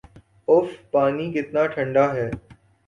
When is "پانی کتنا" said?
0.91-1.65